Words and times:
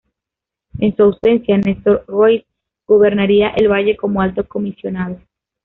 En 0.79 0.95
su 0.97 1.03
ausencia, 1.03 1.59
Nestor 1.59 2.05
Royce 2.07 2.47
gobernaría 2.87 3.49
el 3.51 3.67
Valle 3.71 3.95
como 3.95 4.19
Alto 4.23 4.47
Comisionado. 4.47 5.19